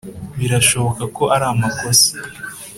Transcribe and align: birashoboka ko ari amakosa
birashoboka 0.39 1.03
ko 1.15 1.23
ari 1.35 1.45
amakosa 1.53 2.09